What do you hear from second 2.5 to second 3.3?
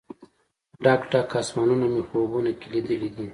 کې لیدلې دي